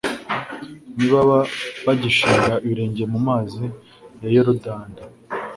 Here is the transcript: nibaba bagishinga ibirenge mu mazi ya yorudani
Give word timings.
nibaba 0.95 1.37
bagishinga 1.85 2.53
ibirenge 2.65 3.03
mu 3.11 3.19
mazi 3.27 3.63
ya 4.21 4.29
yorudani 4.35 4.99